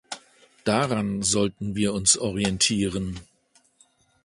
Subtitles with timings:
[0.63, 3.19] Daran sollten wir uns orientieren.